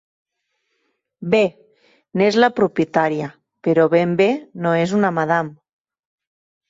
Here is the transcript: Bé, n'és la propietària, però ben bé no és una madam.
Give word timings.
Bé, 1.33 1.41
n'és 2.21 2.39
la 2.43 2.49
propietària, 2.61 3.29
però 3.69 3.85
ben 3.95 4.19
bé 4.23 4.31
no 4.67 4.73
és 4.87 4.97
una 5.03 5.13
madam. 5.19 5.53